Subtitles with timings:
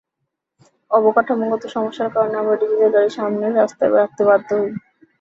[0.91, 4.71] অবকাঠামোগত সমস্যার কারণে আমরা নিজেদের গাড়ি সামনের রাস্তায় রাখতে বাধ্য হই।